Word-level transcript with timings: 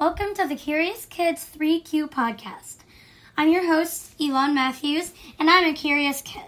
Welcome 0.00 0.32
to 0.34 0.46
the 0.46 0.54
Curious 0.54 1.06
Kids 1.06 1.44
3Q 1.58 2.08
podcast. 2.08 2.76
I'm 3.36 3.48
your 3.48 3.66
host, 3.66 4.14
Elan 4.20 4.54
Matthews, 4.54 5.12
and 5.40 5.50
I'm 5.50 5.64
a 5.68 5.72
curious 5.72 6.22
kid. 6.22 6.44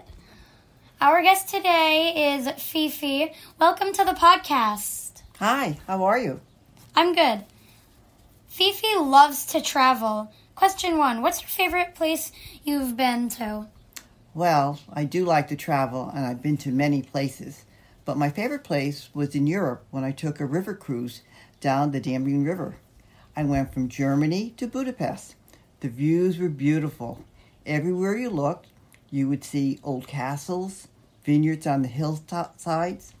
Our 1.01 1.21
guest 1.21 1.49
today 1.49 2.37
is 2.37 2.47
Fefe. 2.47 3.33
Welcome 3.59 3.91
to 3.91 4.05
the 4.05 4.13
podcast. 4.13 5.23
Hi, 5.39 5.77
how 5.85 6.05
are 6.05 6.17
you? 6.17 6.39
I'm 6.95 7.13
good. 7.13 7.43
Fefe 8.49 8.81
loves 8.95 9.47
to 9.47 9.59
travel. 9.59 10.31
Question 10.55 10.97
one 10.97 11.21
What's 11.21 11.41
your 11.41 11.49
favorite 11.49 11.93
place 11.93 12.31
you've 12.63 12.95
been 12.95 13.27
to? 13.31 13.67
Well, 14.33 14.79
I 14.93 15.03
do 15.03 15.25
like 15.25 15.49
to 15.49 15.57
travel, 15.57 16.09
and 16.15 16.25
I've 16.25 16.41
been 16.41 16.55
to 16.59 16.71
many 16.71 17.01
places. 17.01 17.65
But 18.05 18.15
my 18.15 18.29
favorite 18.29 18.63
place 18.63 19.09
was 19.13 19.35
in 19.35 19.45
Europe 19.45 19.85
when 19.91 20.05
I 20.05 20.13
took 20.13 20.39
a 20.39 20.45
river 20.45 20.73
cruise 20.73 21.21
down 21.59 21.91
the 21.91 21.99
Danube 21.99 22.47
River. 22.47 22.77
I 23.35 23.43
went 23.43 23.73
from 23.73 23.87
Germany 23.87 24.53
to 24.57 24.67
Budapest. 24.67 25.35
The 25.79 25.89
views 25.89 26.37
were 26.37 26.49
beautiful. 26.49 27.23
Everywhere 27.65 28.17
you 28.17 28.29
looked, 28.29 28.67
you 29.09 29.29
would 29.29 29.43
see 29.43 29.79
old 29.83 30.07
castles, 30.07 30.87
vineyards 31.23 31.65
on 31.65 31.81
the 31.81 31.87
hillsides, 31.87 33.13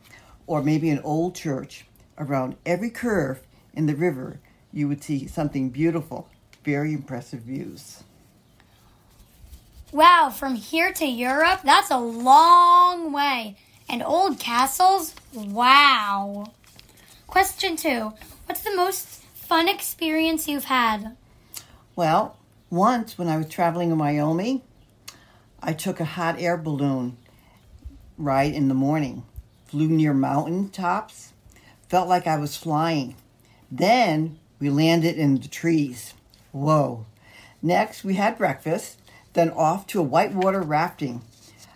or 0.47 0.61
maybe 0.61 0.89
an 0.89 0.99
old 0.99 1.35
church. 1.35 1.85
Around 2.17 2.55
every 2.65 2.89
curve 2.89 3.39
in 3.73 3.85
the 3.85 3.95
river, 3.95 4.39
you 4.73 4.87
would 4.87 5.03
see 5.03 5.27
something 5.27 5.69
beautiful, 5.69 6.29
very 6.63 6.93
impressive 6.93 7.41
views. 7.41 8.03
Wow, 9.91 10.29
from 10.29 10.55
here 10.55 10.93
to 10.93 11.05
Europe, 11.05 11.61
that's 11.63 11.91
a 11.91 11.99
long 11.99 13.11
way. 13.11 13.57
And 13.89 14.01
old 14.01 14.39
castles? 14.39 15.13
Wow. 15.33 16.51
Question 17.27 17.75
two 17.75 18.13
What's 18.45 18.61
the 18.61 18.75
most 18.75 19.20
fun 19.51 19.67
experience 19.67 20.47
you've 20.47 20.63
had? 20.63 21.17
Well, 21.93 22.37
once 22.69 23.17
when 23.17 23.27
I 23.27 23.35
was 23.35 23.49
traveling 23.49 23.91
in 23.91 23.97
Wyoming, 23.97 24.61
I 25.61 25.73
took 25.73 25.99
a 25.99 26.05
hot 26.05 26.39
air 26.39 26.55
balloon 26.55 27.17
ride 28.17 28.53
in 28.53 28.69
the 28.69 28.73
morning, 28.73 29.25
flew 29.65 29.89
near 29.89 30.13
mountain 30.13 30.69
tops, 30.69 31.33
felt 31.89 32.07
like 32.07 32.27
I 32.27 32.37
was 32.37 32.55
flying. 32.55 33.17
Then 33.69 34.39
we 34.57 34.69
landed 34.69 35.17
in 35.17 35.35
the 35.35 35.49
trees. 35.49 36.13
Whoa. 36.53 37.05
Next, 37.61 38.05
we 38.05 38.13
had 38.13 38.37
breakfast, 38.37 39.01
then 39.33 39.49
off 39.49 39.85
to 39.87 39.99
a 39.99 40.03
whitewater 40.03 40.61
rafting 40.61 41.23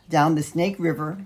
down 0.09 0.35
the 0.35 0.43
Snake 0.43 0.77
River. 0.79 1.25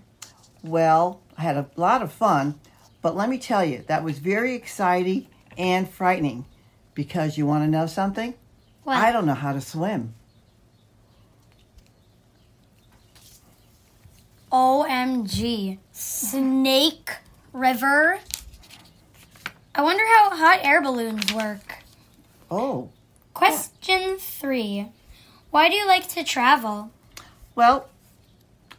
Well, 0.63 1.21
I 1.37 1.43
had 1.43 1.57
a 1.57 1.69
lot 1.75 2.02
of 2.02 2.11
fun, 2.11 2.59
but 3.03 3.15
let 3.15 3.29
me 3.29 3.37
tell 3.37 3.63
you, 3.63 3.83
that 3.85 4.03
was 4.03 4.17
very 4.17 4.55
exciting 4.55 5.27
and 5.59 5.88
frightening 5.88 6.45
because 6.95 7.38
you 7.38 7.45
want 7.45 7.63
to 7.63 7.69
know 7.69 7.85
something? 7.85 8.33
What? 8.83 8.97
I 8.97 9.11
don't 9.11 9.27
know 9.27 9.35
how 9.35 9.52
to 9.53 9.61
swim. 9.61 10.15
OMG. 14.52 15.77
Snake 15.91 17.11
River? 17.53 18.19
I 19.75 19.83
wonder 19.83 20.03
how 20.07 20.31
hot 20.31 20.59
air 20.63 20.81
balloons 20.81 21.31
work. 21.33 21.75
Oh, 22.49 22.89
Question 23.35 24.17
three 24.17 24.87
Why 25.52 25.69
do 25.69 25.75
you 25.75 25.85
like 25.85 26.07
to 26.09 26.23
travel? 26.23 26.91
well, 27.55 27.89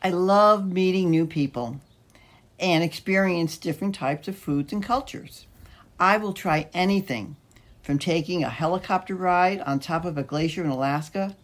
I 0.03 0.09
love 0.11 0.73
meeting 0.73 1.11
new 1.11 1.27
people 1.27 1.81
and 2.59 2.83
experience 2.83 3.57
different 3.59 3.95
types 3.95 4.29
of 4.29 4.37
foods 4.37 4.73
and 4.73 4.83
cultures. 4.83 5.47
I 6.01 6.17
will 6.17 6.33
try 6.33 6.69
anything 6.73 7.37
from 7.83 7.99
taking 7.99 8.43
a 8.43 8.49
helicopter 8.49 9.15
ride 9.15 9.61
on 9.61 9.81
top 9.81 10.07
of 10.07 10.17
a 10.17 10.23
glacier 10.23 10.65
in 10.65 10.71
Alaska 10.71 11.37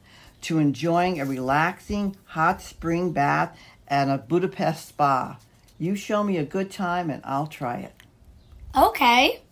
to 0.43 0.59
enjoying 0.59 1.21
a 1.21 1.27
relaxing 1.27 2.17
hot 2.25 2.63
spring 2.63 3.13
bath 3.13 3.59
at 3.87 4.09
a 4.09 4.17
Budapest 4.17 4.89
spa. 4.89 5.39
You 5.79 5.95
show 5.95 6.25
me 6.25 6.39
a 6.39 6.45
good 6.45 6.71
time 6.71 7.11
and 7.11 7.21
I'll 7.23 7.47
try 7.47 7.81
it. 7.81 7.93
Okay. 8.75 9.43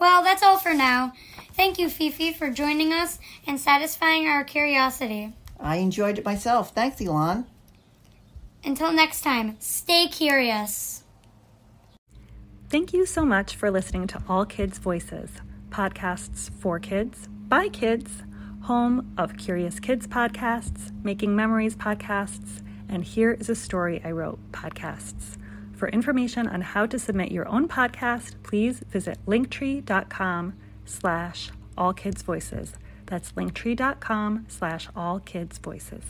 Well, 0.00 0.24
that's 0.24 0.42
all 0.42 0.58
for 0.58 0.74
now. 0.74 1.12
Thank 1.52 1.78
you, 1.78 1.86
Fefe, 1.86 2.34
for 2.34 2.50
joining 2.50 2.92
us 2.92 3.20
and 3.46 3.60
satisfying 3.60 4.26
our 4.26 4.42
curiosity. 4.42 5.32
I 5.60 5.76
enjoyed 5.76 6.18
it 6.18 6.24
myself. 6.24 6.74
Thanks, 6.74 7.00
Elan. 7.00 7.46
Until 8.64 8.92
next 8.92 9.20
time, 9.20 9.56
stay 9.60 10.08
curious. 10.08 11.03
Thank 12.74 12.92
you 12.92 13.06
so 13.06 13.24
much 13.24 13.54
for 13.54 13.70
listening 13.70 14.08
to 14.08 14.22
All 14.28 14.44
Kids 14.44 14.78
Voices, 14.78 15.30
podcasts 15.68 16.50
for 16.58 16.80
kids, 16.80 17.28
by 17.46 17.68
kids, 17.68 18.24
home 18.62 19.14
of 19.16 19.36
Curious 19.36 19.78
Kids 19.78 20.08
podcasts, 20.08 20.90
Making 21.04 21.36
Memories 21.36 21.76
podcasts, 21.76 22.62
and 22.88 23.04
Here 23.04 23.30
is 23.30 23.48
a 23.48 23.54
Story 23.54 24.02
I 24.04 24.10
Wrote 24.10 24.40
podcasts. 24.50 25.36
For 25.72 25.86
information 25.90 26.48
on 26.48 26.62
how 26.62 26.84
to 26.86 26.98
submit 26.98 27.30
your 27.30 27.46
own 27.46 27.68
podcast, 27.68 28.42
please 28.42 28.80
visit 28.80 29.18
linktree.com 29.24 30.54
slash 30.84 31.50
allkidsvoices. 31.78 32.72
That's 33.06 33.30
linktree.com 33.34 34.46
slash 34.48 34.88
allkidsvoices. 34.96 36.02